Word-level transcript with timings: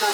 Where 0.00 0.08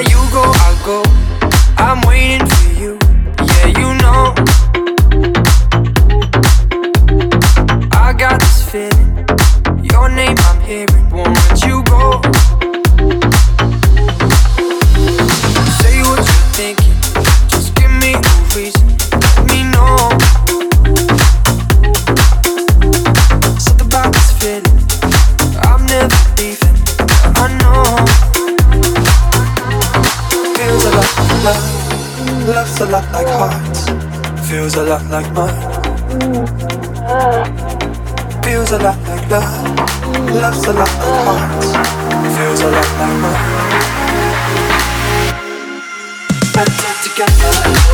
you 0.00 0.18
go, 0.32 0.42
I'll 0.42 0.84
go. 0.84 1.25
love. 31.46 32.48
Love's 32.48 32.80
a 32.80 32.86
lot 32.86 33.06
like 33.12 33.30
hearts. 33.38 33.80
Feels 34.48 34.74
a 34.74 34.84
lot 34.84 35.04
like 35.14 35.30
mine. 35.32 35.58
Feels 38.42 38.70
a 38.72 38.78
lot 38.78 38.98
like 39.08 39.30
love. 39.30 39.50
Love's 40.42 40.66
a 40.66 40.72
lot 40.72 40.92
like 41.02 41.20
hearts. 41.26 41.68
Feels 42.36 42.60
a 42.60 42.70
lot 42.76 42.90
like 43.00 43.16
mine. 43.22 43.44
Better 46.54 46.92
together. 47.04 47.85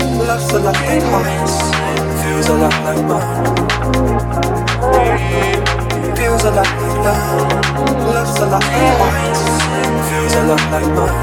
Love's 0.00 0.52
a 0.52 0.58
lot 0.58 0.74
like 0.74 1.02
hearts, 1.12 1.60
feels 2.22 2.48
a 2.48 2.54
lot 2.54 2.72
like 2.84 3.04
mine. 3.04 3.44
Feels 6.16 6.44
a 6.44 6.50
lot 6.50 6.66
like 6.66 7.04
love. 7.04 7.52
Love's 8.08 8.38
a 8.38 8.46
lot 8.46 8.64
like 8.64 8.98
mine. 9.00 9.34
feels 10.08 10.34
a 10.34 10.42
lot 10.48 10.62
like 10.72 10.88
mine. 10.96 11.16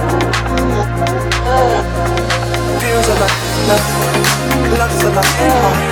Feels 2.80 3.08
a 3.08 3.16
lot 3.18 3.34
like 3.34 3.68
love. 3.68 3.86
Love's 4.78 5.02
a 5.02 5.10
lot 5.10 5.30
like 5.38 5.58
mine. 5.64 5.86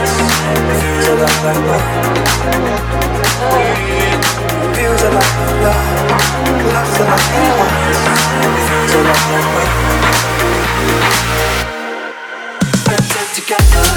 feels 0.79 1.07
a 1.07 1.15
lot 1.21 1.35
like 1.45 1.61
mine. 1.65 1.89
Feels 4.75 5.01
a 5.01 5.09
lot 5.09 5.29
like 5.41 5.73
love. 6.73 6.84
together. 13.35 13.94